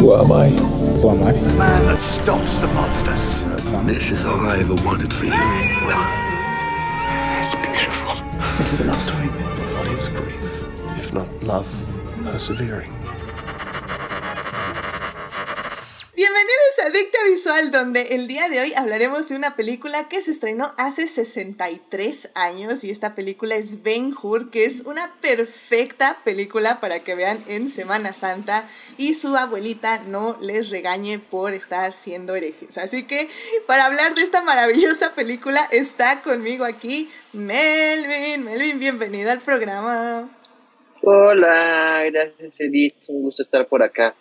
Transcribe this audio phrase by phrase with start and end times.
[0.00, 0.48] Who am I?
[0.48, 1.32] Who am I?
[1.32, 3.40] The man that stops the monsters.
[3.86, 5.30] This is all I ever wanted for you.
[5.30, 6.02] Well,
[7.38, 8.14] It's beautiful.
[8.56, 9.26] This is a love story.
[9.76, 10.64] What is grief,
[10.98, 11.68] if not love
[12.24, 12.90] persevering?
[16.80, 20.30] Bienvenidos a Dicta Visual, donde el día de hoy hablaremos de una película que se
[20.30, 26.80] estrenó hace 63 años y esta película es Ben Hur, que es una perfecta película
[26.80, 28.66] para que vean en Semana Santa
[28.98, 32.78] y su abuelita no les regañe por estar siendo herejes.
[32.78, 33.28] Así que
[33.66, 38.44] para hablar de esta maravillosa película está conmigo aquí Melvin.
[38.44, 40.28] Melvin, bienvenido al programa.
[41.02, 44.14] Hola, gracias Edith, un gusto estar por acá.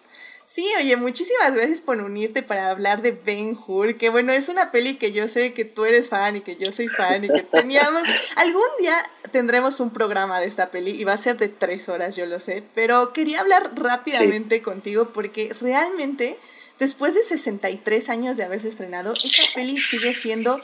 [0.52, 4.72] Sí, oye, muchísimas gracias por unirte para hablar de Ben Hur, que bueno, es una
[4.72, 7.44] peli que yo sé que tú eres fan y que yo soy fan y que
[7.44, 8.02] teníamos,
[8.36, 8.96] algún día
[9.32, 12.40] tendremos un programa de esta peli y va a ser de tres horas, yo lo
[12.40, 16.40] sé, pero quería hablar rápidamente contigo porque realmente
[16.80, 20.60] después de 63 años de haberse estrenado, esta peli sigue siendo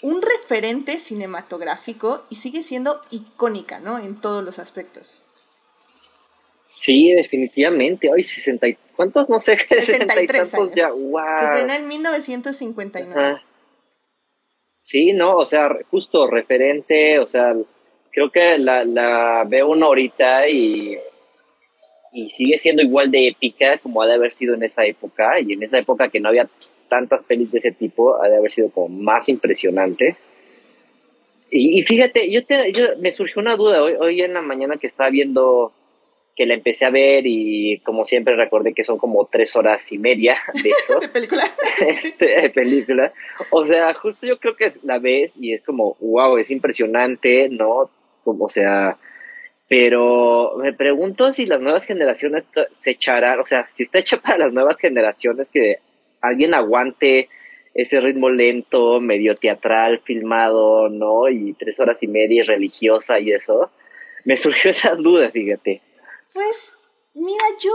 [0.00, 3.98] un referente cinematográfico y sigue siendo icónica, ¿no?
[3.98, 5.24] En todos los aspectos.
[6.68, 8.08] Sí, definitivamente.
[8.10, 9.30] Hoy 60 y- ¿Cuántos?
[9.30, 9.56] No sé.
[9.66, 10.72] 63 años.
[10.74, 10.90] ya.
[10.90, 11.20] Se Wow.
[11.42, 13.18] estrenó en 1959.
[13.18, 13.42] Ajá.
[14.76, 17.54] Sí, no, o sea, justo referente, o sea,
[18.10, 20.98] creo que la, la veo una ahorita y,
[22.12, 25.54] y sigue siendo igual de épica como ha de haber sido en esa época, y
[25.54, 26.46] en esa época que no había
[26.90, 30.16] tantas pelis de ese tipo, ha de haber sido como más impresionante.
[31.50, 34.76] Y, y fíjate, yo, te, yo me surgió una duda hoy, hoy en la mañana
[34.76, 35.72] que estaba viendo
[36.36, 39.98] que la empecé a ver y como siempre recordé que son como tres horas y
[39.98, 41.44] media de eso de película.
[41.80, 43.10] este, de película.
[43.50, 47.90] O sea, justo yo creo que la ves y es como, wow, es impresionante, ¿no?
[48.24, 48.98] Como, o sea,
[49.68, 54.38] pero me pregunto si las nuevas generaciones se echarán, o sea, si está hecha para
[54.38, 55.78] las nuevas generaciones que
[56.20, 57.28] alguien aguante
[57.74, 61.28] ese ritmo lento, medio teatral, filmado, ¿no?
[61.28, 63.70] Y tres horas y media y religiosa y eso.
[64.24, 65.80] Me surgió esa duda, fíjate.
[66.32, 66.78] Pues,
[67.14, 67.72] mira, yo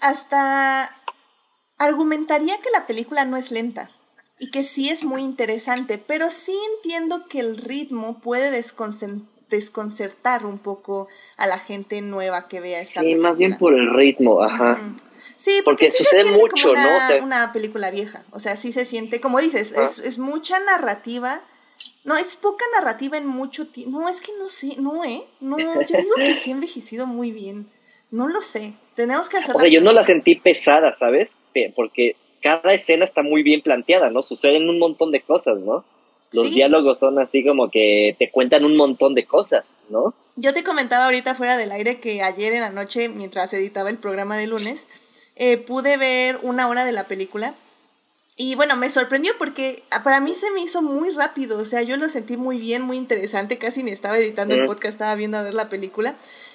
[0.00, 0.94] hasta
[1.78, 3.90] argumentaría que la película no es lenta
[4.38, 8.50] y que sí es muy interesante, pero sí entiendo que el ritmo puede
[9.48, 13.28] desconcertar un poco a la gente nueva que vea esta Sí, película.
[13.30, 14.78] más bien por el ritmo, ajá.
[15.36, 17.04] Sí, Porque porque, sí sucede se siente mucho, como una, ¿no?
[17.04, 18.22] O sea- una película vieja.
[18.30, 19.84] O sea, sí se siente, como dices, Ah.
[19.84, 21.42] es, es mucha narrativa.
[22.04, 23.98] No, es poca narrativa en mucho tiempo.
[23.98, 25.26] No, es que no sé, no, ¿eh?
[25.40, 27.68] No, yo digo que sí ha envejecido muy bien.
[28.14, 28.74] No lo sé.
[28.94, 31.36] Tenemos que hacer O sea, yo no la sentí pesada, ¿sabes?
[31.74, 34.22] Porque cada escena está muy bien planteada, ¿no?
[34.22, 35.84] Suceden un montón de cosas, ¿no?
[36.30, 36.54] Los Sí.
[36.54, 40.14] diálogos son así como que te cuentan un montón de cosas, ¿no?
[40.36, 43.98] Yo te comentaba ahorita fuera del aire que ayer en la noche, mientras editaba el
[43.98, 44.86] programa de lunes,
[45.34, 47.56] eh, pude ver una hora de la película.
[48.36, 51.82] Y bueno, me sorprendió porque ah, para mí se me hizo muy rápido, o sea,
[51.82, 55.36] yo lo sentí muy bien, muy interesante, casi ni estaba editando el podcast, estaba viendo
[55.38, 56.14] a ver la película.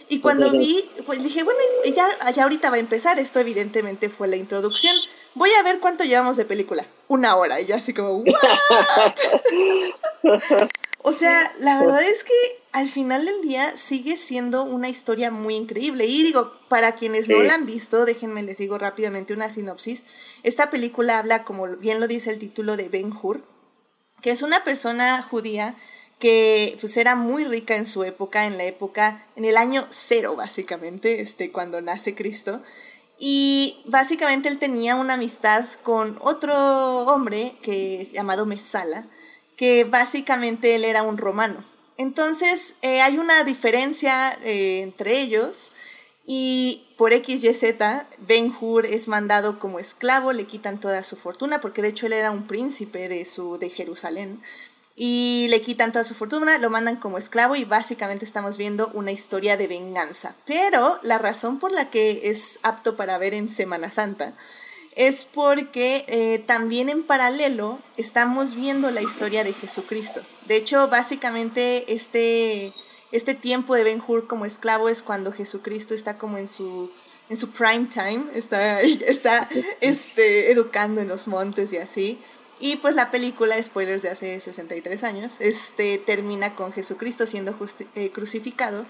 [0.09, 0.57] Y cuando Ujú.
[0.57, 1.59] vi, pues dije, bueno,
[1.95, 4.95] ya, ya ahorita va a empezar, esto evidentemente fue la introducción.
[5.35, 6.87] Voy a ver cuánto llevamos de película.
[7.07, 8.33] Una hora, y yo así como, ¿what?
[11.01, 12.33] O sea, la verdad es que
[12.73, 16.05] al final del día sigue siendo una historia muy increíble.
[16.05, 20.03] Y digo, para quienes no la han visto, déjenme les digo rápidamente una sinopsis.
[20.43, 23.41] Esta película habla, como bien lo dice el título, de Ben Hur,
[24.21, 25.75] que es una persona judía
[26.19, 30.35] que pues era muy rica en su época, en la época, en el año cero
[30.35, 32.61] básicamente, este, cuando nace Cristo.
[33.17, 36.53] Y básicamente él tenía una amistad con otro
[37.05, 39.07] hombre que es llamado Mesala,
[39.57, 41.65] que básicamente él era un romano.
[41.97, 45.73] Entonces eh, hay una diferencia eh, entre ellos
[46.25, 51.15] y por X, Y, Z, Ben Hur es mandado como esclavo, le quitan toda su
[51.15, 54.39] fortuna, porque de hecho él era un príncipe de, su, de Jerusalén,
[55.01, 59.13] y le quitan toda su fortuna, lo mandan como esclavo y básicamente estamos viendo una
[59.13, 60.35] historia de venganza.
[60.45, 64.33] Pero la razón por la que es apto para ver en Semana Santa
[64.97, 70.21] es porque eh, también en paralelo estamos viendo la historia de Jesucristo.
[70.49, 72.73] De hecho, básicamente este,
[73.13, 76.91] este tiempo de Ben Hur como esclavo es cuando Jesucristo está como en su,
[77.29, 79.47] en su prime time, está, está
[79.79, 82.19] este, educando en los montes y así.
[82.59, 87.55] Y pues la película, spoilers de hace 63 años, este, termina con Jesucristo siendo
[87.95, 88.85] eh, crucificado.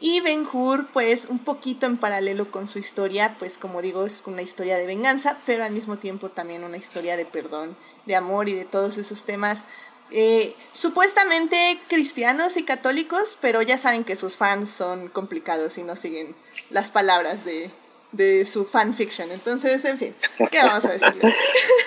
[0.00, 4.22] Y Ben Hur, pues un poquito en paralelo con su historia, pues como digo, es
[4.26, 8.48] una historia de venganza, pero al mismo tiempo también una historia de perdón, de amor
[8.48, 9.66] y de todos esos temas
[10.10, 15.96] eh, supuestamente cristianos y católicos, pero ya saben que sus fans son complicados y no
[15.96, 16.34] siguen
[16.70, 17.70] las palabras de,
[18.16, 19.30] de su fanfiction.
[19.30, 20.14] Entonces, en fin,
[20.50, 21.34] ¿qué vamos a decirle?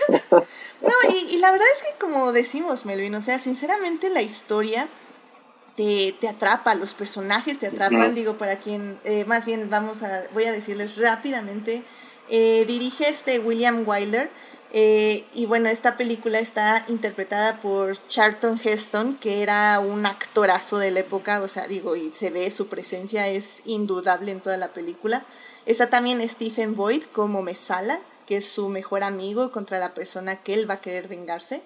[0.31, 4.87] no, y, y, la verdad es que como decimos, Melvin, o sea, sinceramente la historia
[5.77, 10.23] te, te atrapa, los personajes te atrapan, digo, para quien, eh, más bien vamos a,
[10.33, 11.83] voy a decirles rápidamente,
[12.29, 14.29] eh, dirige este William Wyler,
[14.73, 20.91] eh, y bueno, esta película está interpretada por Charlton Heston, que era un actorazo de
[20.91, 24.73] la época, o sea, digo, y se ve su presencia es indudable en toda la
[24.73, 25.25] película.
[25.65, 30.53] Está también Stephen Boyd como Mesala, que es su mejor amigo contra la persona que
[30.53, 31.61] él va a querer vengarse.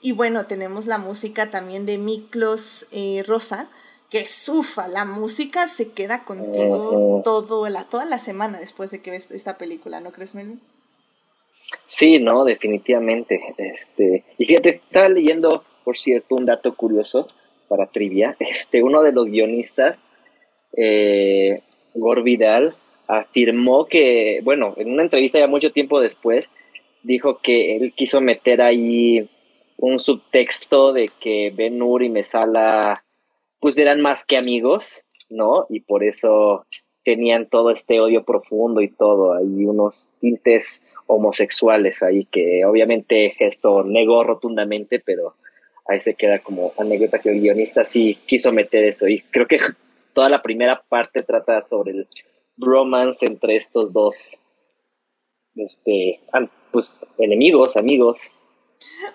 [0.00, 3.68] Y bueno, tenemos la música también de Miklos eh, Rosa,
[4.08, 9.02] que es ufa, la música se queda contigo todo la, toda la semana después de
[9.02, 10.60] que ves esta película, ¿no crees, Melvin?
[11.84, 13.40] Sí, no, definitivamente.
[13.58, 17.28] Este, y fíjate, estaba leyendo, por cierto, un dato curioso
[17.68, 18.36] para trivia.
[18.40, 20.04] Este, uno de los guionistas,
[20.76, 21.60] eh,
[22.22, 22.76] Vidal,
[23.08, 26.50] afirmó que, bueno, en una entrevista ya mucho tiempo después,
[27.02, 29.28] dijo que él quiso meter ahí
[29.78, 33.04] un subtexto de que Ben Hur y Mesala
[33.60, 35.66] pues eran más que amigos, ¿no?
[35.68, 36.66] Y por eso
[37.04, 43.84] tenían todo este odio profundo y todo, hay unos tintes homosexuales ahí que obviamente Gesto
[43.84, 45.34] negó rotundamente, pero
[45.86, 49.60] ahí se queda como anécdota que el guionista sí quiso meter eso y creo que
[50.12, 52.08] toda la primera parte trata sobre el
[52.56, 54.38] romance entre estos dos
[55.54, 56.20] este
[56.70, 58.30] pues enemigos, amigos.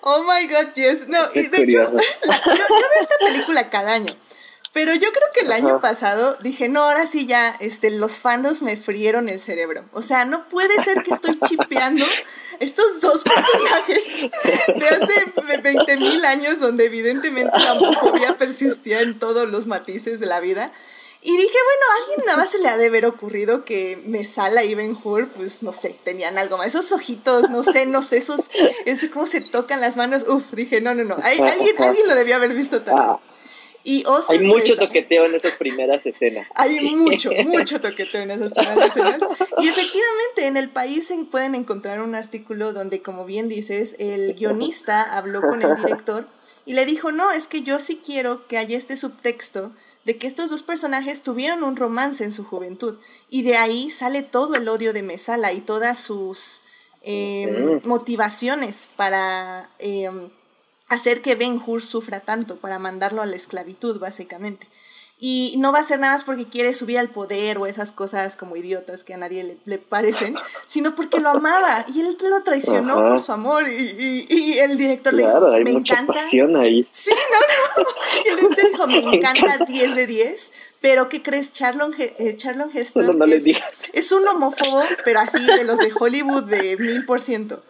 [0.02, 1.08] Oh my god, yes.
[1.08, 2.00] No, y de hecho, yo, veo
[3.00, 4.14] esta película cada año.
[4.74, 8.62] Pero yo creo que el año pasado dije, no, ahora sí ya, este, los fandos
[8.62, 9.84] me frieron el cerebro.
[9.92, 12.06] O sea, no puede ser que estoy chipeando
[12.62, 14.32] estos dos personajes
[14.68, 20.26] de hace 20 mil años, donde evidentemente la homofobia persistía en todos los matices de
[20.26, 20.72] la vida.
[21.24, 24.64] Y dije, bueno, a alguien nada más se le ha de haber ocurrido que Mesala
[24.64, 26.68] y Ben Hur, pues no sé, tenían algo más.
[26.68, 28.50] Esos ojitos, no sé, no sé, esos,
[28.86, 30.24] ese cómo se tocan las manos.
[30.28, 31.18] Uf, dije, no, no, no.
[31.22, 31.48] alguien,
[31.78, 33.18] alguien lo debió haber visto también.
[33.84, 36.48] Y oh, Hay mucho toqueteo en esas primeras escenas.
[36.56, 39.20] Hay mucho, mucho toqueteo en esas primeras escenas.
[39.58, 44.36] Y efectivamente, en el país se pueden encontrar un artículo donde, como bien dices, el
[44.36, 46.28] guionista habló con el director
[46.66, 49.72] y le dijo, no, es que yo sí quiero que haya este subtexto
[50.06, 52.98] de que estos dos personajes tuvieron un romance en su juventud.
[53.30, 56.64] Y de ahí sale todo el odio de Mesala y todas sus
[57.02, 59.70] em, motivaciones para...
[59.80, 60.30] Em,
[60.92, 64.68] hacer que Ben Hur sufra tanto, para mandarlo a la esclavitud, básicamente.
[65.24, 68.36] Y no va a ser nada más porque quiere subir al poder o esas cosas
[68.36, 70.36] como idiotas que a nadie le, parecen,
[70.66, 73.70] sino porque lo amaba y él lo traicionó por su amor.
[73.70, 76.14] Y, y, el director le dijo: Me encanta.
[76.14, 76.88] Pasión ahí.
[76.90, 77.90] Sí, no, no.
[78.26, 80.52] Y el director dijo: Me encanta 10 de 10.
[80.82, 81.54] Pero, ¿qué crees?
[81.54, 83.46] Charlon, eh, Charlon Heston no, es,
[83.94, 87.62] es, un homófobo, pero así de los de Hollywood de mil por ciento.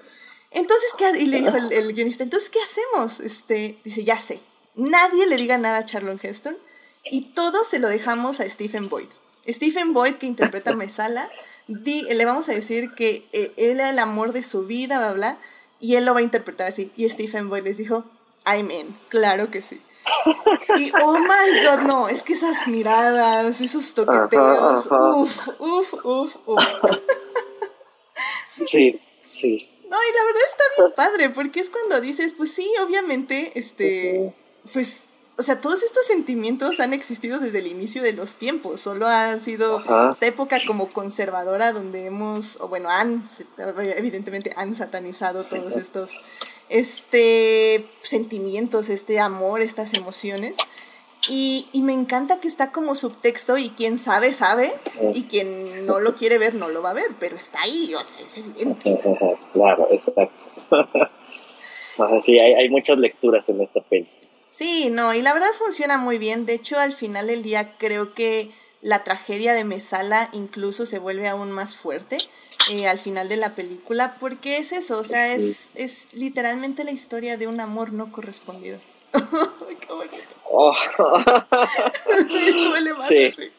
[0.52, 1.12] Entonces, ¿qué?
[1.20, 3.20] Y le dijo el, guionista, entonces, ¿qué hacemos?
[3.22, 4.42] Este, dice, ya sé,
[4.76, 6.58] nadie le diga nada a Charlon Heston
[7.06, 9.08] y todo se lo dejamos a Stephen Boyd.
[9.48, 11.30] Stephen Boyd, que interpreta a Mesala,
[11.68, 15.38] le vamos a decir que eh, él era el amor de su vida, bla, bla,
[15.80, 16.92] y él lo va a interpretar así.
[16.98, 18.04] Y Stephen Boyd les dijo,
[18.46, 19.82] I'm in, claro que sí.
[20.78, 26.64] Y oh my god, no, es que esas miradas, esos toqueteos, uff, uff, uff, uff.
[28.66, 29.71] Sí, sí.
[29.92, 34.34] No, y la verdad está bien padre, porque es cuando dices, pues sí, obviamente, este,
[34.72, 35.08] pues,
[35.38, 39.38] o sea, todos estos sentimientos han existido desde el inicio de los tiempos, solo ha
[39.38, 43.26] sido esta época como conservadora donde hemos, o bueno, han,
[43.98, 46.22] evidentemente han satanizado todos estos,
[46.70, 50.56] este, sentimientos, este amor, estas emociones.
[51.34, 54.74] Y, y, me encanta que está como subtexto y quien sabe, sabe,
[55.14, 58.04] y quien no lo quiere ver, no lo va a ver, pero está ahí, o
[58.04, 59.00] sea, es evidente.
[59.54, 60.30] Claro, exacto.
[62.22, 64.10] sí, hay, hay, muchas lecturas en esta peli.
[64.50, 66.46] Sí, no, y la verdad funciona muy bien.
[66.46, 68.50] De hecho, al final del día creo que
[68.82, 72.18] la tragedia de Mesala incluso se vuelve aún más fuerte
[72.70, 76.92] eh, al final de la película, porque es eso, o sea, es, es literalmente la
[76.92, 78.82] historia de un amor no correspondido.
[79.14, 80.41] Qué bonito.
[80.54, 80.76] Oh.
[82.28, 83.52] duele más así.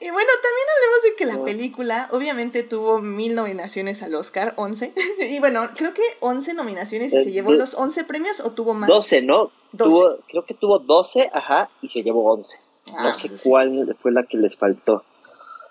[0.00, 4.92] Y bueno, también hablemos de que la película obviamente tuvo mil nominaciones al Oscar, 11.
[5.30, 8.88] Y bueno, creo que 11 nominaciones y se llevó los 11 premios o tuvo más.
[8.88, 9.50] 12, ¿no?
[9.76, 12.58] Tuvo, creo que tuvo 12, ajá, y se llevó 11.
[12.92, 15.02] no ah, sé cuál fue la que les faltó.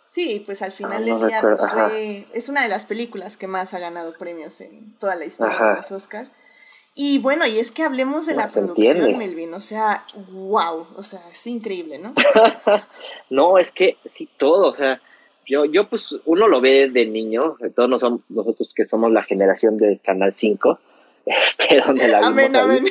[0.10, 3.48] Sí, pues al final ah, del día pues, fue, es una de las películas que
[3.48, 6.30] más ha ganado premios en toda la historia de los Oscar.
[6.98, 11.20] Y bueno, y es que hablemos de la producción, Melvin, o sea, wow, o sea,
[11.30, 12.14] es increíble, ¿no?
[13.30, 15.02] no, es que sí, todo, o sea,
[15.46, 17.90] yo, yo pues uno lo ve de niño, todos
[18.30, 20.80] nosotros que somos la generación del Canal 5,
[21.26, 22.86] este, donde la vimos Amén, amén.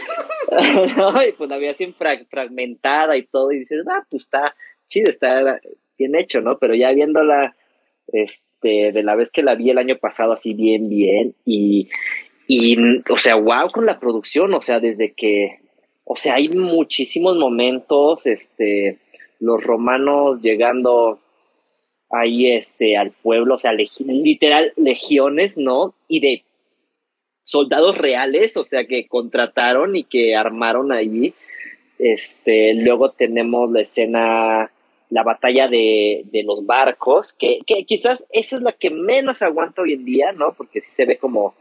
[0.98, 1.26] ¿no?
[1.26, 1.94] Y pues la vi así
[2.28, 4.54] fragmentada y todo, y dices, ah, pues está
[4.86, 5.60] chido, está
[5.96, 6.58] bien hecho, ¿no?
[6.58, 7.56] Pero ya viéndola,
[8.08, 11.88] este, de la vez que la vi el año pasado así bien, bien, y,
[12.46, 12.76] y,
[13.10, 15.60] o sea, wow con la producción, o sea, desde que,
[16.04, 18.98] o sea, hay muchísimos momentos, este,
[19.40, 21.18] los romanos llegando
[22.10, 25.94] ahí, este, al pueblo, o sea, literal, legiones, ¿no?
[26.08, 26.44] Y de
[27.44, 31.34] soldados reales, o sea, que contrataron y que armaron allí.
[31.98, 34.70] Este, luego tenemos la escena,
[35.10, 39.82] la batalla de, de los barcos, que, que, quizás esa es la que menos aguanta
[39.82, 40.50] hoy en día, ¿no?
[40.56, 41.54] Porque sí se ve como,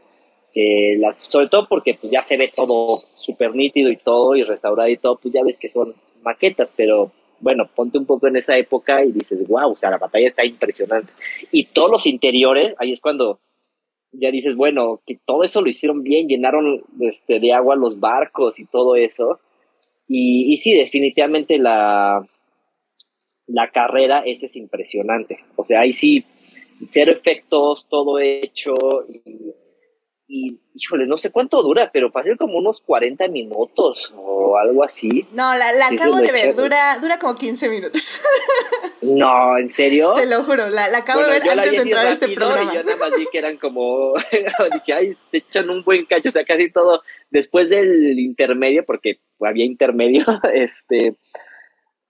[1.16, 4.96] sobre todo porque pues, ya se ve todo súper nítido y todo, y restaurado y
[4.96, 9.04] todo, pues ya ves que son maquetas, pero bueno, ponte un poco en esa época
[9.04, 11.12] y dices, wow, o sea, la batalla está impresionante.
[11.50, 13.40] Y todos los interiores, ahí es cuando
[14.12, 18.58] ya dices, bueno, que todo eso lo hicieron bien, llenaron este, de agua los barcos
[18.60, 19.40] y todo eso.
[20.06, 22.24] Y, sí, definitivamente la,
[23.46, 25.38] la carrera es impresionante.
[25.56, 26.24] O sea, ahí sí,
[26.90, 28.74] cero efectos, todo hecho.
[29.08, 29.54] Y,
[30.26, 35.26] y, híjole, no sé cuánto dura, pero parece como unos 40 minutos o algo así.
[35.32, 38.20] No, la, la acabo de ver, dura, dura como 15 minutos.
[39.04, 40.14] No, ¿en serio?
[40.14, 42.72] Te lo juro, la, la acabo de ver antes de entrar a este programa.
[42.72, 44.14] Y yo nada más vi que eran como,
[44.72, 49.20] dije, ay, se echan un buen cacho, o sea, casi todo, después del intermedio, porque
[49.40, 51.16] había intermedio, este,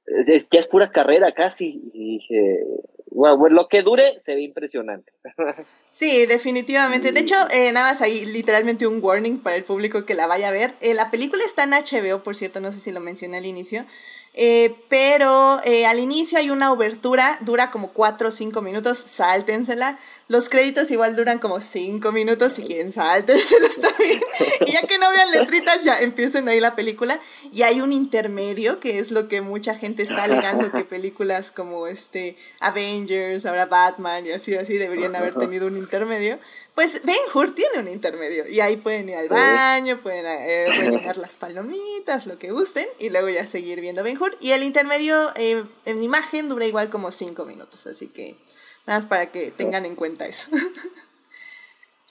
[0.06, 2.60] es, ya es pura carrera casi, y dije,
[3.14, 5.12] bueno, lo que dure se ve impresionante.
[5.90, 7.12] Sí, definitivamente.
[7.12, 10.48] De hecho, eh, nada más ahí literalmente un warning para el público que la vaya
[10.48, 10.74] a ver.
[10.80, 13.84] Eh, la película está en HBO, por cierto, no sé si lo mencioné al inicio.
[14.36, 19.96] Eh, pero eh, al inicio hay una obertura, dura como 4 o 5 minutos, sáltensela.
[20.26, 24.20] Los créditos igual duran como 5 minutos, si quieren sáltensela, está bien.
[24.66, 27.20] Y ya que no vean letritas, ya empiecen ahí la película.
[27.52, 31.86] Y hay un intermedio, que es lo que mucha gente está alegando que películas como
[31.86, 36.40] este Avengers, ahora Batman y así, así deberían haber tenido un intermedio.
[36.74, 41.16] Pues Ben Hur tiene un intermedio y ahí pueden ir al baño, pueden eh, rellenar
[41.18, 44.36] las palomitas, lo que gusten y luego ya seguir viendo Ben Hur.
[44.40, 48.34] Y el intermedio eh, en imagen dura igual como cinco minutos, así que
[48.86, 50.48] nada más para que tengan en cuenta eso.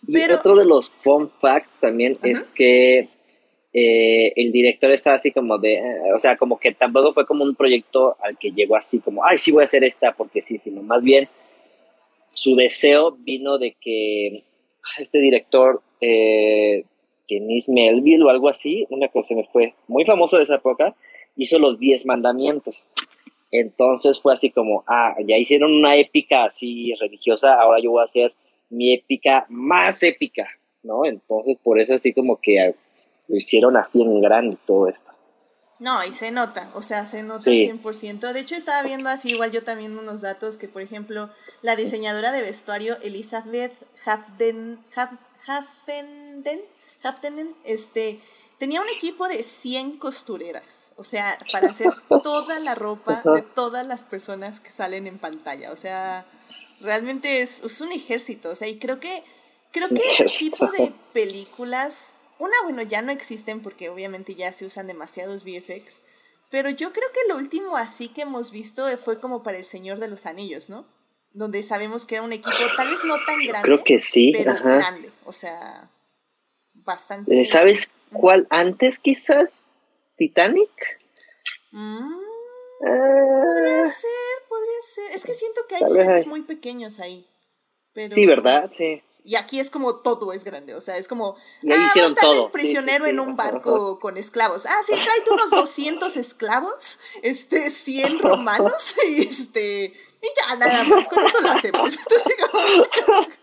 [0.07, 3.09] y otro de los fun facts también es que
[3.73, 5.81] eh, el director estaba así como de,
[6.15, 9.37] o sea, como que tampoco fue como un proyecto al que llegó así como, ay,
[9.37, 11.27] sí voy a hacer esta porque sí, sino más bien
[12.33, 14.43] su deseo vino de que
[14.99, 16.85] este director, eh,
[17.29, 20.95] Denis Melville o algo así, una cosa me fue muy famoso de esa época,
[21.35, 22.87] hizo los Diez Mandamientos.
[23.51, 28.05] Entonces fue así como, ah, ya hicieron una épica así religiosa, ahora yo voy a
[28.05, 28.33] hacer
[28.69, 30.47] mi épica más épica,
[30.81, 31.05] ¿no?
[31.05, 32.73] Entonces por eso así como que
[33.27, 35.11] lo hicieron así en grande todo esto.
[35.83, 38.31] No, y se nota, o sea, se nota 100%.
[38.31, 41.29] De hecho, estaba viendo así igual yo también unos datos que, por ejemplo,
[41.61, 43.73] la diseñadora de vestuario Elizabeth
[44.05, 44.79] Hafden,
[45.43, 46.63] Hafdenen,
[47.65, 48.21] este,
[48.59, 53.85] tenía un equipo de 100 costureras, o sea, para hacer toda la ropa de todas
[53.85, 55.73] las personas que salen en pantalla.
[55.73, 56.25] O sea,
[56.79, 59.21] realmente es, es un ejército, o sea, y creo que,
[59.73, 64.65] creo que este tipo de películas una, bueno, ya no existen porque obviamente ya se
[64.65, 66.01] usan demasiados VFX,
[66.49, 69.99] pero yo creo que lo último así que hemos visto fue como para El Señor
[69.99, 70.85] de los Anillos, ¿no?
[71.31, 74.53] Donde sabemos que era un equipo tal vez no tan grande, creo que sí, pero
[74.55, 75.89] grande, o sea,
[76.73, 77.41] bastante.
[77.41, 79.67] Eh, ¿Sabes cuál antes quizás?
[80.15, 80.69] Titanic.
[81.71, 82.19] Mm,
[82.79, 84.09] podría ser,
[84.47, 85.15] podría ser.
[85.15, 87.27] Es que siento que hay sets muy pequeños ahí
[88.07, 88.69] sí, ¿verdad?
[88.69, 89.01] Sí.
[89.23, 92.45] Y aquí es como todo es grande, o sea, es como, y ah, estar todo.
[92.45, 94.65] el prisionero en un barco con esclavos.
[94.65, 101.07] Ah, sí, tráete unos 200 esclavos, este, 100 romanos, y este, y ya, nada más,
[101.07, 101.97] con eso lo hacemos.
[101.97, 103.37] Entonces,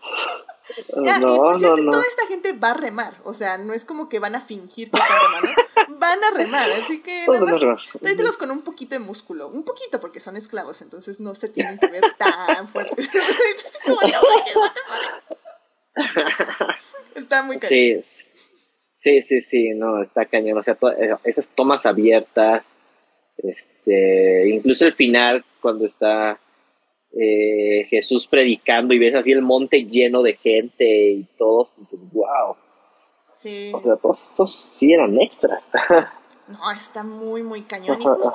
[1.03, 4.09] ya, y por cierto, toda esta gente va a remar, o sea, no es como
[4.09, 5.61] que van a fingir que están remando,
[5.99, 7.59] van a remar, así que nada más
[7.99, 11.79] tráetelos con un poquito de músculo, un poquito porque son esclavos, entonces no se tienen
[11.79, 13.09] que ver tan fuertes.
[17.15, 17.69] está muy cañón.
[17.69, 18.01] Sí,
[18.95, 22.63] sí, sí, sí, no, está cañón, o sea, eh, esas tomas abiertas,
[23.37, 26.39] este, incluso el final cuando está
[27.13, 32.55] eh, Jesús predicando y ves así el monte lleno de gente y todos, dices, wow.
[33.35, 33.71] Sí.
[33.73, 35.71] O sea, todos estos sí eran extras.
[36.47, 37.97] no, está muy, muy cañón.
[37.99, 38.31] Y justo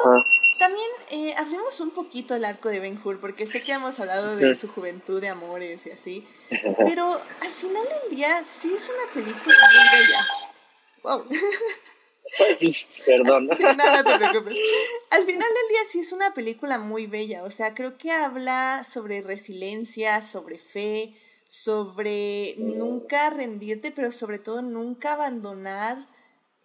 [0.58, 4.36] También eh, hablemos un poquito del arco de Ben Hur, porque sé que hemos hablado
[4.36, 6.24] de su juventud, de amores y así,
[6.76, 10.26] pero al final del día sí es una película muy bella.
[11.02, 11.24] Wow.
[13.06, 13.46] Perdón.
[13.46, 14.56] nada te preocupes.
[15.10, 18.84] Al final del día sí es una película muy bella, o sea, creo que habla
[18.84, 21.14] sobre resiliencia, sobre fe,
[21.44, 26.06] sobre nunca rendirte, pero sobre todo nunca abandonar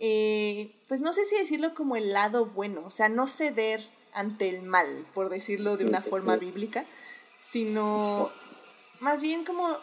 [0.03, 4.49] eh, pues no sé si decirlo como el lado bueno, o sea, no ceder ante
[4.49, 6.87] el mal, por decirlo de una forma bíblica,
[7.39, 8.31] sino
[8.99, 9.77] más bien como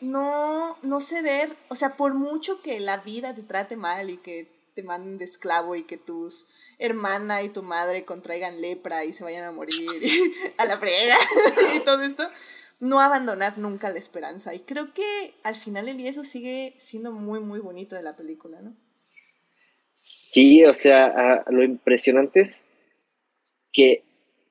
[0.00, 4.50] no, no ceder, o sea, por mucho que la vida te trate mal y que
[4.78, 6.46] te manden de esclavo y que tus
[6.78, 9.74] hermana y tu madre contraigan lepra y se vayan a morir
[10.56, 11.18] a la frega
[11.76, 12.22] y todo esto,
[12.78, 14.54] no abandonar nunca la esperanza.
[14.54, 18.60] Y creo que al final el eso sigue siendo muy, muy bonito de la película,
[18.62, 18.76] ¿no?
[19.96, 22.68] Sí, o sea, lo impresionante es
[23.72, 24.04] que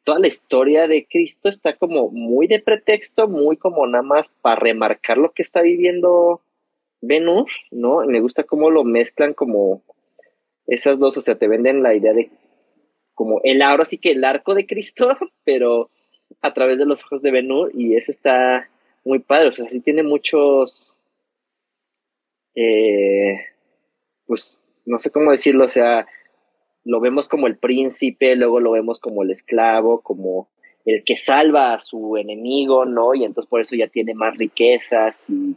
[0.03, 4.59] toda la historia de Cristo está como muy de pretexto, muy como nada más para
[4.59, 6.41] remarcar lo que está viviendo
[7.01, 8.05] Venus, ¿no?
[8.05, 9.83] me gusta cómo lo mezclan como
[10.67, 12.29] esas dos, o sea, te venden la idea de
[13.13, 15.89] como el ahora sí que el arco de Cristo, pero
[16.41, 18.69] a través de los ojos de Venus y eso está
[19.03, 20.95] muy padre, o sea, sí tiene muchos,
[22.53, 23.39] eh,
[24.25, 26.05] pues no sé cómo decirlo, o sea,
[26.83, 30.49] lo vemos como el príncipe, luego lo vemos como el esclavo, como
[30.85, 33.13] el que salva a su enemigo, ¿no?
[33.13, 35.55] Y entonces por eso ya tiene más riquezas y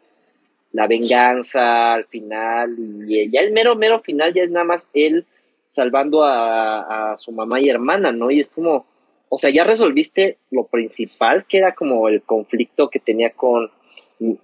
[0.72, 2.76] la venganza al final,
[3.08, 5.26] y ya el mero, mero final ya es nada más él
[5.72, 8.30] salvando a, a su mamá y hermana, ¿no?
[8.30, 8.86] Y es como,
[9.28, 13.70] o sea, ya resolviste lo principal, que era como el conflicto que tenía con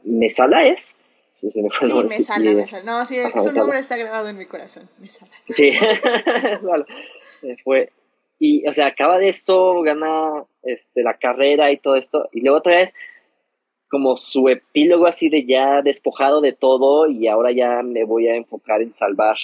[0.04, 0.96] Mesala, ¿es?
[1.34, 2.84] Sí, me, sale, me sale.
[2.84, 4.88] No, sí, su nombre está grabado en mi corazón.
[4.98, 5.30] Me sale.
[5.48, 5.72] Sí,
[7.64, 7.92] fue.
[8.38, 12.28] Y, o sea, acaba de eso, gana este, la carrera y todo esto.
[12.32, 12.92] Y luego otra vez,
[13.90, 18.36] como su epílogo así de ya despojado de todo, y ahora ya me voy a
[18.36, 19.36] enfocar en salvar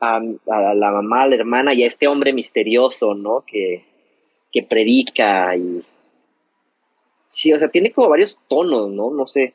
[0.00, 3.44] a, la mamá, a la hermana y a este hombre misterioso, ¿no?
[3.46, 3.84] Que,
[4.52, 5.84] que predica y.
[7.30, 9.10] Sí, o sea, tiene como varios tonos, ¿no?
[9.10, 9.54] No sé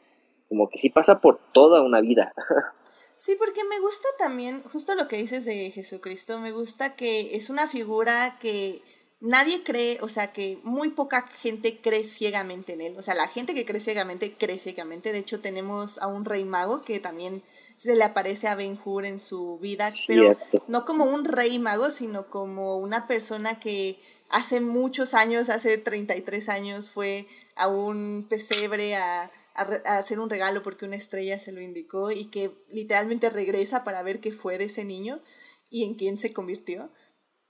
[0.50, 2.34] como que sí pasa por toda una vida.
[3.20, 7.50] Sí, porque me gusta también, justo lo que dices de Jesucristo, me gusta que es
[7.50, 8.80] una figura que
[9.20, 12.96] nadie cree, o sea, que muy poca gente cree ciegamente en él.
[12.98, 15.12] O sea, la gente que cree ciegamente, cree ciegamente.
[15.12, 17.44] De hecho, tenemos a un rey mago que también
[17.78, 21.92] se le aparece a Ben Hur en su vida, pero no como un rey mago,
[21.92, 24.00] sino como una persona que
[24.30, 30.64] hace muchos años, hace 33 años, fue a un pesebre a a, hacer un regalo
[30.64, 34.66] porque una estrella se lo indicó y que literalmente regresa para ver qué fue de
[34.66, 35.22] ese niño
[35.70, 36.90] y en quién se convirtió.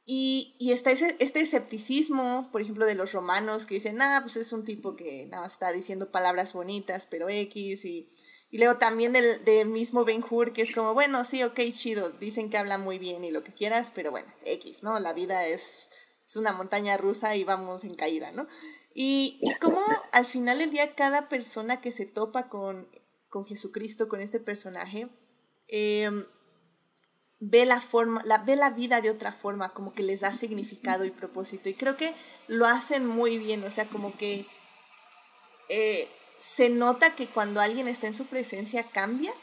[0.10, 4.38] Y, y está ese, este escepticismo, por ejemplo, de los romanos que dicen, nada, pues
[4.38, 7.84] es un tipo que nada más está diciendo palabras bonitas, pero X.
[7.84, 8.10] Y,
[8.50, 12.50] y luego también del, mismo Ben Hur, que es como, bueno, sí, ok, chido, dicen
[12.50, 14.98] que habla muy bien y lo que quieras, pero bueno, X, ¿no?
[15.02, 15.92] La vida es,
[16.26, 18.48] es una montaña rusa y vamos en caída, ¿no?
[18.94, 19.82] Y, y cómo
[20.14, 22.88] al final del día cada persona que se topa con,
[23.28, 25.10] con Jesucristo, con este personaje,
[25.68, 26.26] em,
[27.40, 31.06] ve la forma, la, ve la vida de otra forma, como que les da significado
[31.06, 31.70] y propósito.
[31.70, 32.14] Y creo que
[32.48, 34.48] lo hacen muy bien, o sea, como que
[35.70, 39.34] eh, se nota que cuando alguien está en su presencia cambia,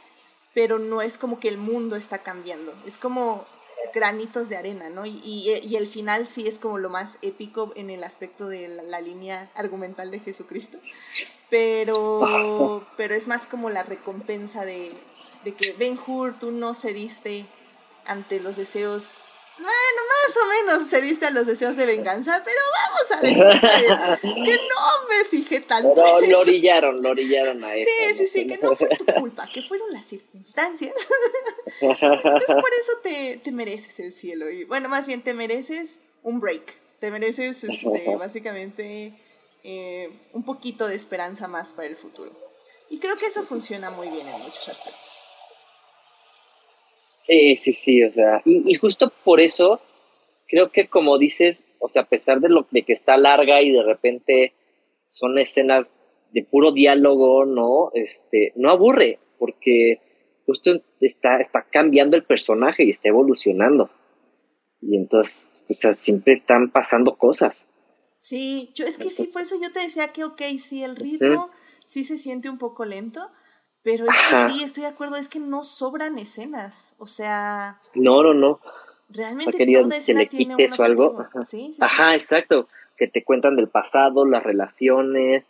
[0.55, 2.75] pero no es como que el mundo está cambiando.
[2.87, 3.47] Es como
[3.93, 5.07] granitos de arena, ¿no?
[5.07, 9.01] Y, y, el final sí es como lo más épico en el aspecto de la,
[9.01, 10.79] línea argumental de Jesucristo,
[11.49, 14.93] pero, pero es más como la recompensa de,
[15.45, 17.47] de que Ben Hur, tú no cediste
[18.07, 23.11] ante los deseos bueno, más o menos cediste a los deseos de venganza, pero vamos
[23.13, 25.95] a decir que, no me fijé tanto.
[25.95, 27.89] Pero lo orillaron, lo orillaron a eso.
[27.89, 30.93] Sí, sí, sí, que no fue tu culpa, que fueron las circunstancias.
[31.81, 34.51] Entonces por eso te, te mereces el cielo.
[34.51, 36.99] Y bueno, más bien te mereces un break.
[36.99, 39.17] Te mereces este, básicamente
[39.63, 42.33] eh, un poquito de esperanza más para el futuro.
[42.91, 45.27] Y creo que eso funciona muy bien en muchos aspectos.
[47.25, 49.81] Sí, sí, sí, o sea, y, y, justo por eso
[50.47, 53.73] creo que como dices, o sea, a pesar de lo de que está larga y
[53.73, 54.53] de repente
[55.09, 55.95] son escenas
[56.33, 57.91] de puro diálogo, ¿no?
[57.95, 60.01] Este, no aburre, porque
[60.45, 63.89] justo está, está cambiando el personaje y está evolucionando.
[64.83, 67.71] Y entonces, o sea, siempre están pasando cosas.
[68.19, 71.51] Sí, yo es que sí, por eso yo te decía que, ok, sí, el ritmo
[71.87, 73.31] sí se siente un poco lento,
[73.85, 77.79] pero es que sí, estoy de acuerdo, es que no sobran escenas, o sea...
[77.95, 78.59] No, no, no.
[79.11, 81.21] realmente querían toda que escena le tiene quites o algo.
[81.21, 81.45] Ajá.
[81.45, 81.79] Sí, sí, sí.
[81.83, 82.67] Ajá, exacto.
[82.97, 85.45] Que te cuentan del pasado, las relaciones,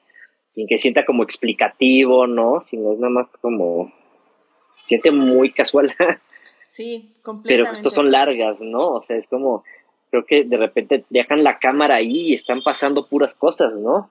[0.50, 2.60] sin que sienta como explicativo, ¿no?
[2.60, 3.92] Sino es nada más como.
[4.86, 5.94] Siente muy casual.
[6.66, 7.76] Sí, Pero completamente.
[7.78, 8.94] estos son largas, ¿no?
[8.94, 9.62] O sea, es como.
[10.10, 14.10] Creo que de repente dejan la cámara ahí y están pasando puras cosas, ¿no?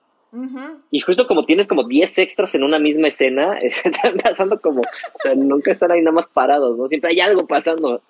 [0.90, 4.82] Y justo como tienes como 10 extras en una misma escena, están pasando como.
[4.82, 6.88] O sea, nunca están ahí nada más parados, ¿no?
[6.88, 8.02] Siempre hay algo pasando.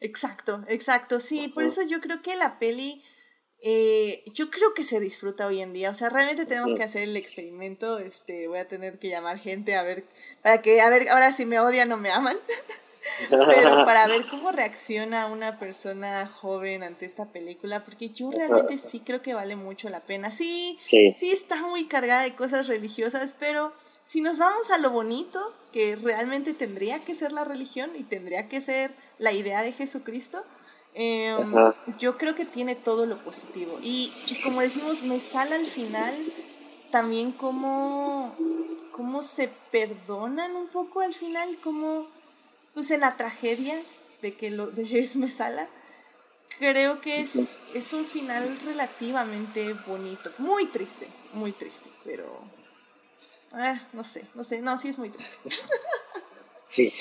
[0.00, 1.20] Exacto, exacto.
[1.20, 3.02] Sí, por eso yo creo que la peli,
[3.62, 5.90] eh, yo creo que se disfruta hoy en día.
[5.90, 7.98] O sea, realmente tenemos que hacer el experimento.
[7.98, 10.04] Este, voy a tener que llamar gente a ver,
[10.42, 12.36] para que, a ver, ahora si me odian o me aman.
[13.30, 19.00] Pero para ver cómo reacciona una persona joven ante esta película, porque yo realmente sí
[19.00, 20.30] creo que vale mucho la pena.
[20.30, 21.14] Sí, Sí.
[21.16, 23.72] sí está muy cargada de cosas religiosas, pero
[24.04, 28.48] si nos vamos a lo bonito, que realmente tendría que ser la religión y tendría
[28.48, 30.44] que ser la idea de Jesucristo,
[30.94, 31.36] eh,
[31.98, 33.78] yo creo que tiene todo lo positivo.
[33.82, 36.14] Y, y como decimos, me sale al final
[36.90, 38.34] también cómo,
[38.92, 42.08] cómo se perdonan un poco al final, como
[42.74, 43.80] pues en la tragedia
[44.22, 45.68] de que lo de Esmesala,
[46.58, 50.32] creo que es, es un final relativamente bonito.
[50.38, 52.42] Muy triste, muy triste, pero...
[53.52, 55.36] ah, no sé, no sé, no, sí es muy triste.
[56.68, 56.92] Sí.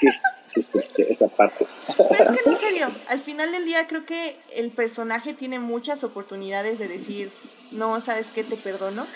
[0.00, 0.08] sí,
[0.54, 1.66] sí, sí, esa parte.
[1.96, 6.04] Pero es que no, serio, al final del día creo que el personaje tiene muchas
[6.04, 7.30] oportunidades de decir,
[7.70, 8.44] no, ¿sabes qué?
[8.44, 9.06] Te perdono.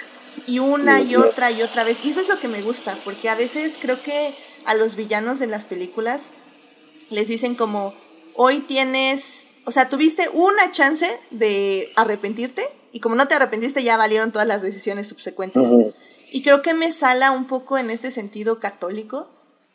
[0.46, 2.04] Y una y otra y otra vez.
[2.04, 4.34] Y eso es lo que me gusta, porque a veces creo que
[4.66, 6.32] a los villanos en las películas
[7.10, 7.94] les dicen como,
[8.34, 13.96] hoy tienes, o sea, tuviste una chance de arrepentirte y como no te arrepentiste ya
[13.96, 15.68] valieron todas las decisiones subsecuentes.
[16.30, 19.30] Y creo que me sala un poco en este sentido católico.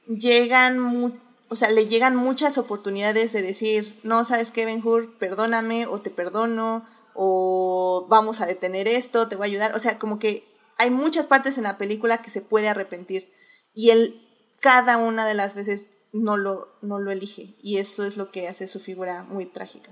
[0.08, 1.14] Llegan, mu-
[1.50, 5.18] o sea, le llegan muchas oportunidades de decir, no, ¿sabes qué, Ben Hur?
[5.18, 9.76] Perdóname o te perdono o vamos a detener esto, te voy a ayudar.
[9.76, 10.44] O sea, como que
[10.78, 13.32] hay muchas partes en la película que se puede arrepentir
[13.74, 14.20] y él
[14.64, 18.48] cada una de las veces no lo, no lo elige y eso es lo que
[18.48, 19.92] hace su figura muy trágica.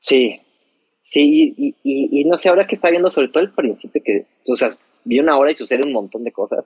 [0.00, 0.40] Sí,
[1.00, 4.56] sí, y, y, no sé, ahora que está viendo sobre todo el principio, que, o
[4.56, 4.68] sea,
[5.04, 6.64] vi una hora y sucede un montón de cosas.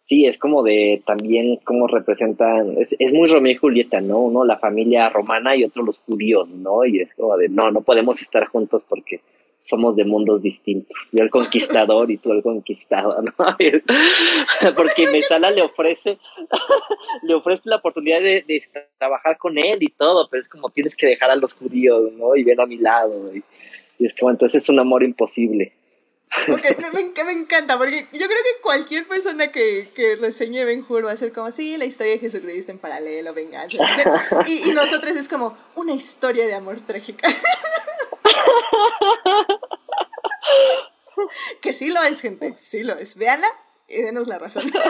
[0.00, 4.20] Sí, es como de también cómo representan, es, es muy Romeo y Julieta, ¿no?
[4.20, 6.84] Uno la familia romana y otro los judíos, ¿no?
[6.86, 9.22] Y es como de, no, no podemos estar juntos porque
[9.60, 10.96] somos de mundos distintos.
[11.12, 13.34] Yo el conquistador y tú el conquistado, ¿no?
[14.76, 16.18] Porque Mesala le ofrece,
[17.22, 18.62] le ofrece la oportunidad de, de
[18.98, 22.34] trabajar con él y todo, pero es como tienes que dejar a los judíos, ¿no?
[22.36, 23.30] Y ven a mi lado.
[23.34, 23.42] Y,
[23.98, 25.72] y es como entonces es un amor imposible.
[26.46, 30.62] Ok, me, me enc- me encanta, porque yo creo que cualquier persona que, que reseñe
[30.64, 33.78] Ben Hur va a ser como, sí, la historia de Jesucristo en paralelo, venganza.
[34.46, 37.26] Y, y nosotros es como una historia de amor trágica.
[41.62, 43.16] que sí lo es, gente, sí lo es.
[43.16, 43.48] Véanla
[43.88, 44.66] y denos la razón.
[44.66, 44.88] y bueno,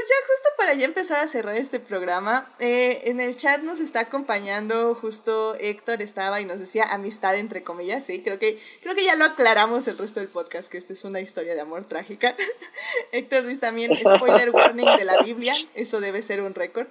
[0.00, 3.80] pues ya justo para ya empezar a cerrar este programa, eh, en el chat nos
[3.80, 8.94] está acompañando justo Héctor estaba y nos decía amistad entre comillas, sí, creo que, creo
[8.94, 11.86] que ya lo aclaramos el resto del podcast, que esta es una historia de amor
[11.86, 12.34] trágica.
[13.12, 16.88] Héctor dice también spoiler warning de la Biblia, eso debe ser un récord.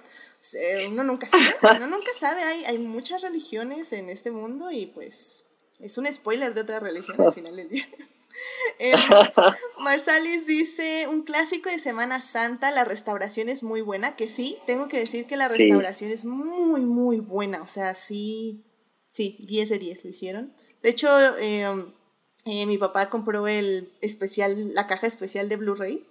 [0.88, 5.46] Uno nunca sabe, uno nunca sabe, hay, hay muchas religiones en este mundo y pues
[5.80, 7.88] es un spoiler de otra religión al final del día.
[8.78, 8.94] Eh,
[9.78, 14.88] Marsalis dice, un clásico de Semana Santa, la restauración es muy buena, que sí, tengo
[14.88, 15.64] que decir que la Sí.
[15.64, 18.64] restauración es muy, muy buena, o sea, sí,
[19.10, 20.54] sí, 10 de 10 lo hicieron.
[20.82, 21.66] De hecho, eh,
[22.46, 26.06] eh, mi papá compró el especial, la caja especial de Blu-ray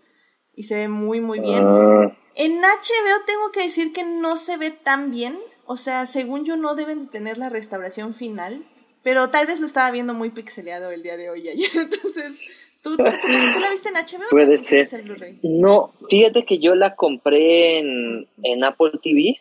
[0.56, 1.66] y se ve muy, muy bien.
[1.66, 5.40] Ah, En HBO tengo que decir que no se ve tan bien.
[5.66, 8.66] O sea, según yo no deben de tener la restauración final.
[9.04, 11.70] Pero tal vez lo estaba viendo muy pixeleado el día de hoy y ayer.
[11.76, 12.42] Entonces,
[12.82, 14.24] ¿tú, tú, tú- tú la viste en HBO?
[14.30, 14.88] Puede ser.
[14.88, 15.40] el?
[15.44, 19.40] No, fíjate que yo la compré en, en Apple TV,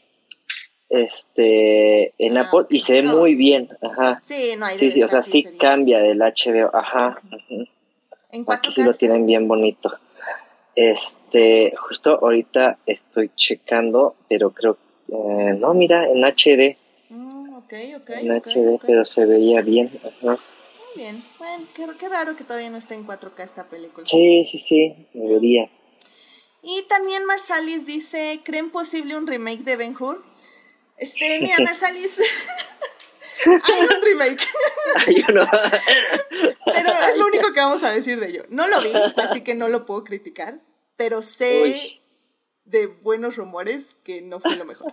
[0.90, 3.37] este, en Ah, Apple, y se ve no, muy sí.
[3.37, 4.21] bien, ajá.
[4.25, 7.21] Sí, no hay Sí, sí, o sea, sí cambia del HBO, ajá.
[8.31, 8.73] En Aquí 4K.
[8.75, 9.92] sí lo tienen bien bonito.
[10.75, 16.77] Este, justo ahorita estoy checando, pero creo, eh, no, mira, en HD,
[17.11, 17.38] Mm,
[17.68, 20.38] ok, ok, en HD, pero se veía bien, ajá.
[20.38, 21.22] Muy bien.
[21.38, 24.07] Bueno, qué, qué raro que todavía no esté en 4K esta película.
[24.07, 25.70] Sí, sí, sí, debería.
[26.62, 30.24] Y también Marsalis dice, ¿creen posible un remake de Ben Hur?
[30.96, 32.18] Este, mira, Marsalis,
[33.46, 34.42] hay un remake.
[36.64, 38.44] Pero es lo único que vamos a decir de ello.
[38.48, 40.61] No lo vi, así que no lo puedo criticar,
[40.96, 42.00] pero sé Uy.
[42.64, 44.92] de buenos rumores que no fue lo mejor.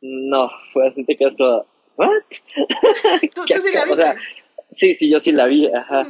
[0.00, 1.34] No, fue así te quedas
[1.96, 2.08] ¿what?
[3.34, 3.92] ¿Tú, ¿Qué tú sí la viste?
[3.92, 4.16] O sea,
[4.70, 6.06] sí, sí, yo sí la vi, ajá.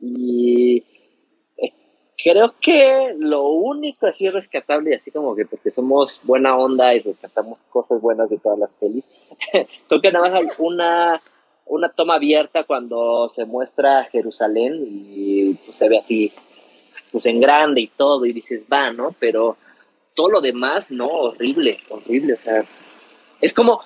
[0.00, 0.84] Y
[1.56, 1.72] eh,
[2.22, 7.58] creo que lo único así rescatable, así como que porque somos buena onda y rescatamos
[7.70, 9.04] cosas buenas de todas las pelis,
[9.88, 11.20] creo que nada más hay una,
[11.66, 16.32] una toma abierta cuando se muestra Jerusalén y pues, se ve así,
[17.10, 19.14] pues en grande y todo, y dices, va, ¿no?
[19.18, 19.56] Pero
[20.14, 22.64] todo lo demás, no, horrible, horrible, o sea,
[23.40, 23.80] es como,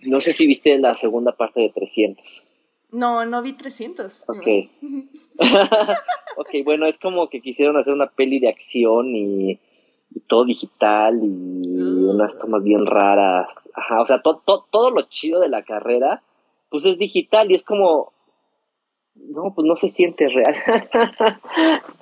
[0.00, 2.46] no sé si viste la segunda parte de 300.
[2.90, 4.24] No, no vi 300.
[4.28, 4.46] Ok.
[6.36, 9.52] ok, bueno, es como que quisieron hacer una peli de acción y,
[10.14, 11.62] y todo digital y
[12.04, 13.48] unas tomas bien raras.
[13.74, 16.22] Ajá, o sea, to- to- todo lo chido de la carrera,
[16.68, 18.12] pues es digital y es como,
[19.14, 20.54] no, pues no se siente real.
[21.64, 21.80] Wow.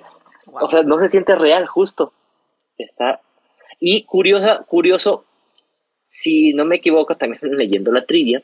[0.53, 2.13] O sea, no se siente real, justo.
[2.77, 3.21] Está.
[3.79, 5.23] Y curiosa, curioso,
[6.11, 8.43] si no me equivoco, también leyendo la trivia,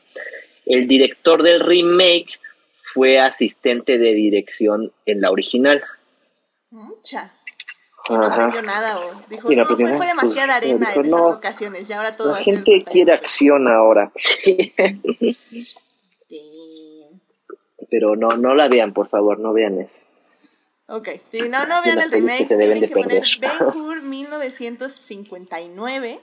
[0.65, 2.39] el director del remake
[2.81, 5.83] fue asistente de dirección en la original.
[6.69, 7.33] Mucha.
[8.07, 11.21] Y no aprendió nada o dijo, no fue, nada, demasiada pues, arena dijo, en estas
[11.21, 13.25] no, locaciones y ahora todo La gente quiere verde".
[13.25, 14.13] acción ahora.
[16.29, 17.05] Sí.
[17.89, 19.93] Pero no, no la vean, por favor, no vean eso.
[20.89, 23.23] Ok, sí, no, no vean el remake, tienen de que poner.
[23.39, 26.21] Ben Hur 1959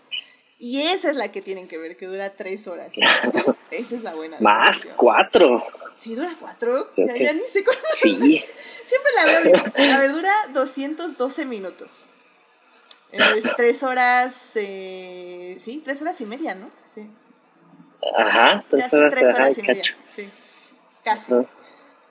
[0.64, 2.90] y esa es la que tienen que ver, que dura tres horas.
[3.70, 4.38] esa es la buena.
[4.40, 5.62] Más, cuatro.
[5.94, 6.90] Sí, dura cuatro.
[6.96, 7.82] Ya, que- ya ni sé cuánto.
[7.92, 8.42] Sí.
[8.84, 9.90] Siempre la veo bien.
[9.92, 12.08] A ver, dura 212 minutos.
[13.12, 16.70] Es tres horas, eh, sí, tres horas y media, ¿no?
[16.88, 17.10] Sí.
[18.16, 18.52] Ajá.
[18.64, 19.68] Entonces, son tres ajá, horas y cacho.
[19.68, 19.96] media.
[20.08, 20.30] Sí.
[21.04, 21.32] Casi.
[21.34, 21.44] Ajá.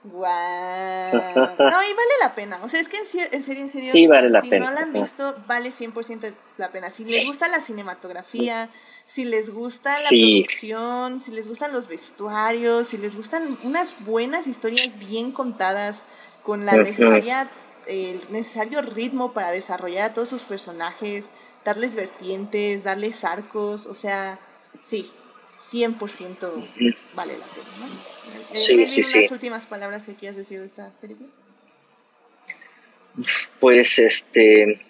[0.03, 1.13] Guau.
[1.13, 2.59] No, y vale la pena.
[2.63, 4.41] O sea, es que en, cier- en serio, en serio, Sí, o sea, vale la
[4.41, 4.65] si pena.
[4.65, 6.89] no la han visto, vale 100% la pena.
[6.89, 8.69] Si les gusta la cinematografía,
[9.05, 10.41] si les gusta la Sí.
[10.43, 16.03] producción, si les gustan los vestuarios, si les gustan unas buenas historias bien contadas
[16.43, 17.49] con la necesaria
[17.85, 21.31] el necesario ritmo para desarrollar a todos sus personajes,
[21.65, 24.39] darles vertientes, darles arcos, o sea,
[24.81, 25.11] sí,
[25.71, 26.69] 100%
[27.15, 27.85] vale la pena, ¿no?
[28.53, 29.27] Eh, Sí, sí.
[29.31, 31.29] últimas palabras que quieras decir de esta película.
[33.59, 34.81] Pues este.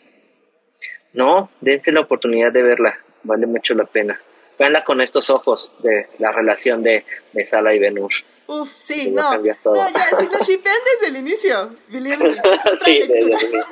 [1.13, 2.97] No, dense la oportunidad de verla.
[3.23, 4.19] Vale mucho la pena.
[4.57, 8.11] Véanla con estos ojos de la relación de, de Sala y Benur.
[8.47, 9.35] Uf, sí, no.
[9.35, 13.37] No, ya, si lo shipean desde el inicio, otra sí, lectura.
[13.37, 13.63] de- de-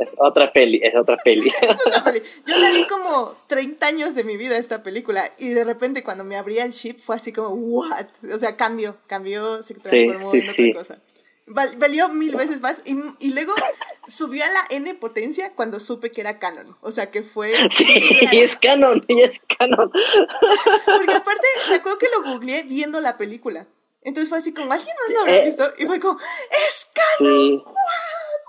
[0.00, 1.48] es otra peli, es otra peli.
[1.48, 2.22] Es otra peli.
[2.46, 6.24] Yo la vi como 30 años de mi vida esta película y de repente cuando
[6.24, 8.06] me abría el chip fue así como, what?
[8.34, 10.72] O sea, cambió, cambió, se transformó sí, en otra sí.
[10.72, 10.98] cosa.
[11.50, 13.54] Val- valió mil veces más y, y luego
[14.06, 16.76] subió a la N potencia cuando supe que era canon.
[16.82, 17.54] O sea, que fue...
[17.70, 19.90] Sí, es canon, y es canon.
[20.84, 23.66] Porque aparte, me acuerdo que lo googleé viendo la película.
[24.02, 25.44] Entonces fue así como, ¿alguien más lo habrá Eh.
[25.46, 25.64] visto?
[25.78, 26.18] Y fue como,
[26.50, 27.58] ¡es canon!
[27.58, 27.64] Sí.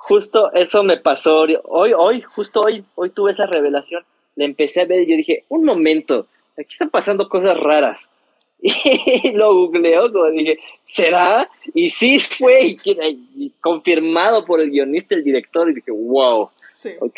[0.10, 4.04] Justo eso me pasó hoy, hoy, justo hoy, hoy tuve esa revelación.
[4.36, 6.26] La empecé a ver y yo dije, un momento,
[6.58, 8.10] aquí están pasando cosas raras.
[8.62, 11.50] Y lo googleó, como dije, ¿será?
[11.74, 16.91] Y sí fue, y, confirmado por el guionista, el director, y dije, wow, Sí.
[17.00, 17.17] ok.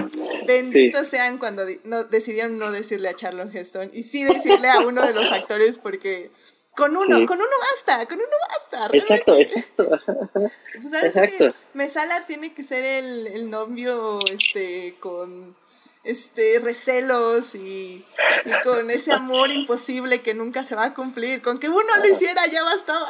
[0.46, 5.06] Benditos sean cuando no, decidieron no decirle a Charlon Heston y sí decirle a uno
[5.06, 6.30] de los actores porque
[6.76, 7.26] con uno, Sí.
[7.26, 8.88] con uno basta, con uno basta.
[8.96, 9.90] exacto, exacto.
[10.80, 11.54] Pues ahora que.
[11.74, 15.56] Mesala tiene que ser el, el novio este con
[16.02, 18.04] este recelos y,
[18.44, 21.40] y con ese amor imposible que nunca se va a cumplir.
[21.42, 23.08] Con que uno lo hiciera ya bastaba.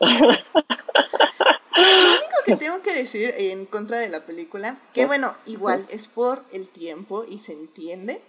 [1.76, 6.08] Lo único que tengo que decir en contra de la película, que bueno, igual es
[6.08, 8.20] por el tiempo y se entiende,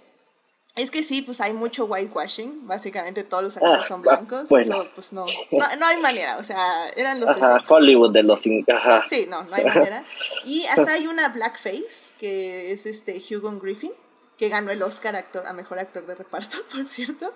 [0.76, 4.50] es que sí, pues hay mucho whitewashing, básicamente todos los actores Ah, son ah, blancos,
[4.50, 4.64] bueno.
[4.64, 7.64] eso pues no, no, no hay manera, o sea, eran los Ajá, 60.
[7.68, 8.44] Hollywood de los...
[8.74, 9.04] Ajá.
[9.10, 10.04] Sí, no, no hay manera.
[10.46, 13.92] Y hasta hay una blackface, que es este Hugo Griffin,
[14.38, 17.34] que ganó el Oscar actor, a mejor actor de reparto, por cierto.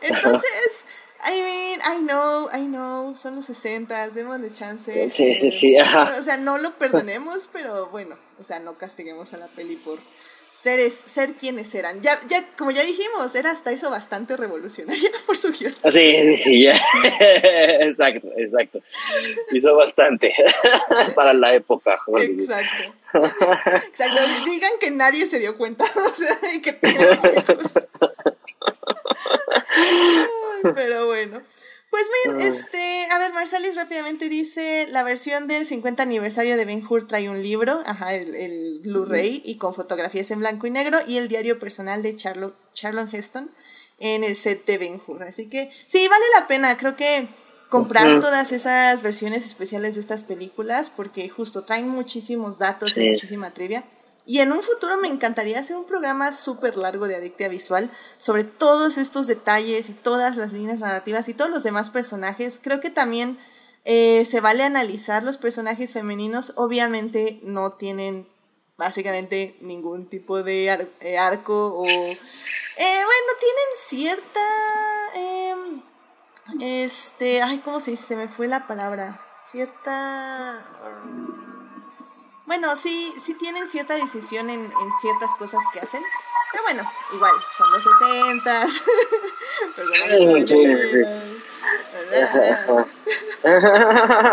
[0.00, 0.84] Entonces,
[1.22, 5.10] I mean, I know, I know, son los 60, démosle chance.
[5.10, 6.14] Sí, sí, sí, ajá.
[6.18, 9.98] O sea, no lo perdonemos, pero bueno, o sea, no castiguemos a la peli por
[10.50, 12.00] seres, ser quienes eran.
[12.02, 15.72] Ya, ya, como ya dijimos, era hasta eso bastante revolucionaria por su guion.
[15.90, 16.76] Sí, sí, sí, ya.
[17.80, 18.80] exacto, exacto.
[19.52, 20.34] Hizo bastante
[21.14, 21.98] para la época.
[22.06, 22.40] Hollywood.
[22.40, 22.94] Exacto.
[23.86, 24.20] Exacto.
[24.44, 25.84] Digan que nadie se dio cuenta.
[25.84, 26.78] O sea, y que
[30.74, 31.42] Pero bueno.
[31.90, 36.84] Pues miren, este, a ver, Marsalis rápidamente dice, la versión del 50 aniversario de Ben
[36.88, 40.98] Hur trae un libro, ajá, el, el Blu-ray, y con fotografías en blanco y negro,
[41.04, 43.50] y el diario personal de Charlo, Charlon Heston
[44.00, 45.22] en el set de Ben Hur.
[45.22, 47.28] Así que sí, vale la pena, creo que
[47.68, 53.54] comprar todas esas versiones especiales de estas películas, porque justo traen muchísimos datos y muchísima
[53.54, 53.84] trivia.
[54.30, 58.44] Y en un futuro me encantaría hacer un programa súper largo de Adictia Visual sobre
[58.44, 62.60] todos estos detalles y todas las líneas narrativas y todos los demás personajes.
[62.62, 63.40] Creo que también
[63.84, 66.52] eh, se vale analizar los personajes femeninos.
[66.54, 68.28] Obviamente no tienen
[68.76, 71.84] básicamente ningún tipo de eh, arco o...
[71.88, 72.16] Eh,
[72.76, 74.40] bueno, tienen cierta...
[75.16, 75.82] Em,
[76.60, 77.42] este...
[77.42, 78.06] Ay, ¿cómo se dice?
[78.06, 79.20] Se me fue la palabra.
[79.44, 80.64] Cierta...
[82.50, 86.02] Bueno, sí, sí tienen cierta decisión en, en ciertas cosas que hacen.
[86.50, 88.62] Pero bueno, igual, son los 60.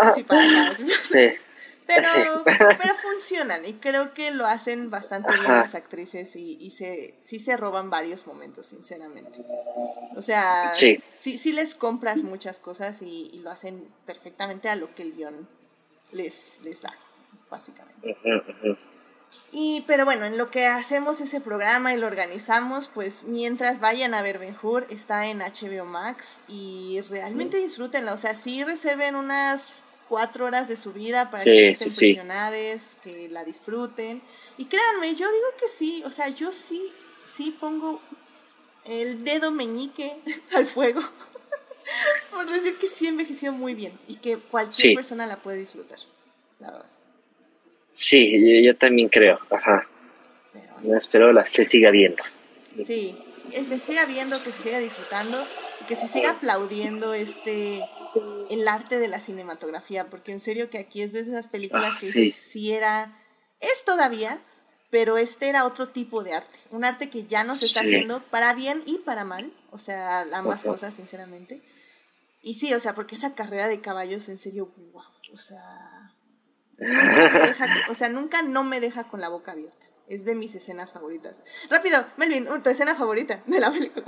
[0.02, 1.04] así pasa, así pasa.
[1.04, 1.30] Sí.
[1.86, 7.20] Pero, pero funcionan y creo que lo hacen bastante bien las actrices y, y se,
[7.22, 9.46] sí se roban varios momentos, sinceramente.
[10.16, 14.96] O sea, sí, sí, les compras muchas cosas y, y, lo hacen perfectamente a lo
[14.96, 15.48] que el guion
[16.12, 16.90] les, les da
[17.50, 18.18] básicamente.
[19.52, 24.14] Y, pero bueno, en lo que hacemos ese programa y lo organizamos, pues mientras vayan
[24.14, 28.14] a ver Ben Hur, está en HBO Max y realmente disfrútenla.
[28.14, 32.20] O sea, sí reserven unas cuatro horas de su vida para que estén sí,
[33.02, 34.22] que la disfruten.
[34.58, 36.92] Y créanme, yo digo que sí, o sea, yo sí,
[37.24, 38.02] sí pongo
[38.86, 40.18] el dedo meñique
[40.56, 41.02] al fuego
[42.32, 46.00] por decir que sí envejeció muy bien y que cualquier persona la puede disfrutar,
[46.60, 46.97] la verdad.
[47.98, 49.88] Sí, yo, también creo, ajá.
[50.96, 52.22] espero la se siga viendo.
[52.86, 53.18] Sí,
[53.50, 55.44] que se siga viendo, que se siga disfrutando
[55.82, 57.84] y que se siga aplaudiendo este
[58.52, 61.98] el arte de la cinematografía, porque en serio que aquí es de esas películas ah,
[62.00, 62.72] que sí.
[62.72, 63.18] era,
[63.60, 64.42] es todavía,
[64.92, 68.24] pero este era otro tipo de arte, un arte que ya no se está haciendo
[68.30, 71.64] para bien y para mal, o sea, ambas cosas, sinceramente.
[72.44, 75.97] Y sí, o sea, porque esa carrera de caballos, en serio, wow, o sea,
[77.90, 79.86] o sea, nunca no me deja con la boca abierta.
[80.08, 81.44] Es de mis escenas favoritas.
[81.70, 84.06] Rápido, Melvin, tu escena favorita de la película.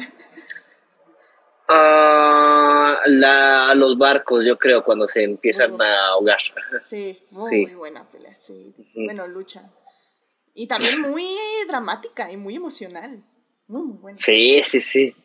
[1.67, 6.39] Ah, la, los barcos, yo creo, cuando se empiezan a ahogar.
[6.86, 8.34] Sí, muy, buena pelea.
[8.39, 9.69] Sí, bueno, lucha.
[10.53, 11.27] Y también muy
[11.67, 13.23] dramática y muy emocional.
[13.67, 14.17] Muy, muy buena.
[14.17, 15.15] Sí, sí, sí.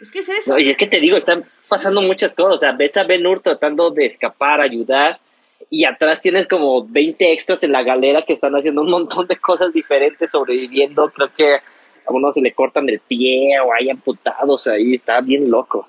[0.00, 0.54] Es que es eso.
[0.54, 2.54] Oye, es que te digo, están pasando muchas cosas.
[2.54, 5.20] O sea, ves a Ben Hur tratando de escapar, ayudar
[5.70, 9.38] y atrás tienes como 20 extras en la galera que están haciendo un montón de
[9.38, 11.10] cosas diferentes, sobreviviendo.
[11.10, 15.50] Creo que a uno se le cortan el pie o hay amputados ahí, está bien
[15.50, 15.86] loco.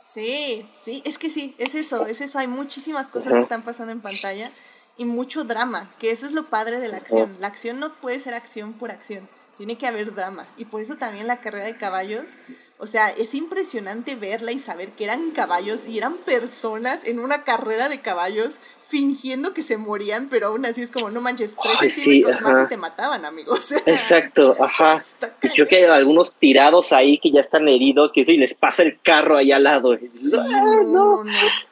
[0.00, 2.38] Sí, sí, es que sí, es eso, es eso.
[2.38, 4.52] Hay muchísimas cosas que están pasando en pantalla
[4.96, 7.36] y mucho drama, que eso es lo padre de la acción.
[7.40, 10.46] La acción no puede ser acción por acción, tiene que haber drama.
[10.56, 12.36] Y por eso también la carrera de caballos
[12.76, 17.44] o sea, es impresionante verla y saber que eran caballos y eran personas en una
[17.44, 21.94] carrera de caballos fingiendo que se morían, pero aún así es como, no manches, tres
[21.94, 23.70] centímetros más y te mataban, amigos.
[23.86, 25.00] Exacto, ajá.
[25.40, 28.54] Y creo que hay algunos tirados ahí que ya están heridos y eso, y les
[28.54, 29.96] pasa el carro ahí al lado.
[30.84, 31.24] no, no,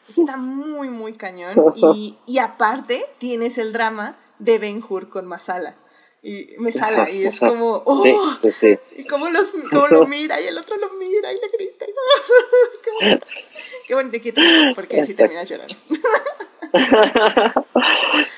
[0.09, 1.53] Está muy, muy cañón.
[1.95, 5.75] Y, y aparte, tienes el drama de Ben Hur con Masala
[6.25, 8.05] y me sale y es como, oh,
[8.97, 11.85] y cómo, los, cómo lo mira y el otro lo mira y le grita.
[11.85, 13.19] Y,
[13.89, 14.33] qué bonito, qué
[14.77, 15.75] porque así termina llorando.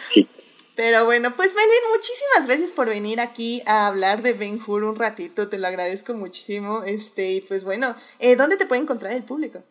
[0.02, 0.26] sí.
[0.74, 4.96] Pero bueno, pues Melvin, muchísimas gracias por venir aquí a hablar de Ben Hur un
[4.96, 6.82] ratito, te lo agradezco muchísimo.
[6.84, 9.62] Este, y pues bueno, eh, ¿dónde te puede encontrar el público?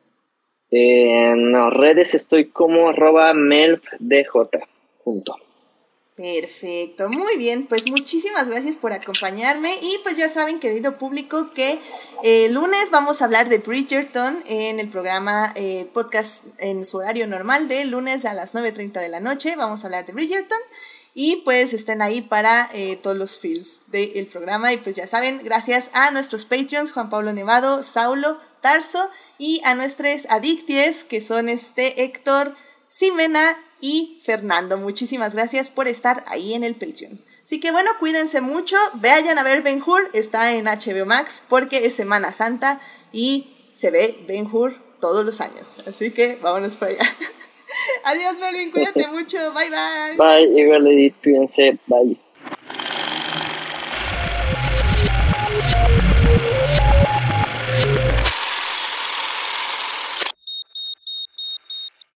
[0.70, 4.32] En las redes estoy como arroba melfdj,
[5.04, 5.36] junto.
[6.16, 11.80] Perfecto, muy bien, pues muchísimas gracias por acompañarme y pues ya saben querido público que
[12.22, 17.26] eh, lunes vamos a hablar de Bridgerton en el programa eh, podcast en su horario
[17.26, 20.60] normal de lunes a las 9.30 de la noche, vamos a hablar de Bridgerton
[21.16, 25.42] y pues estén ahí para eh, todos los feels del programa y pues ya saben,
[25.44, 29.10] gracias a nuestros Patreons Juan Pablo Nevado, Saulo, Tarso
[29.40, 32.56] y a nuestros adicties que son este Héctor,
[32.88, 34.78] Simena y Fernando.
[34.78, 37.20] Muchísimas gracias por estar ahí en el Patreon.
[37.44, 41.86] Así que bueno, cuídense mucho, vayan a ver Ben Hur, está en HBO Max porque
[41.86, 42.80] es Semana Santa
[43.12, 45.76] y se ve Ben Hur todos los años.
[45.86, 47.04] Así que vámonos para allá.
[48.06, 50.16] Adiós Melvin, cuídate mucho, bye bye.
[50.18, 52.18] Bye, igual cuídense, bye.